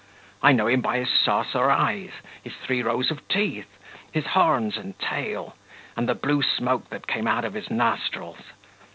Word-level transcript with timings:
I 0.41 0.51
know 0.51 0.65
him 0.65 0.81
by 0.81 0.97
his 0.97 1.09
saucer 1.11 1.69
eyes, 1.69 2.09
his 2.43 2.55
three 2.55 2.81
rows 2.81 3.11
of 3.11 3.27
teeth, 3.27 3.69
his 4.11 4.25
horns 4.25 4.75
and 4.75 4.97
tail, 4.99 5.55
and 5.95 6.09
the 6.09 6.15
blue 6.15 6.41
smoke 6.41 6.89
that 6.89 7.05
came 7.05 7.27
out 7.27 7.45
of 7.45 7.53
his 7.53 7.69
nostrils. 7.69 8.41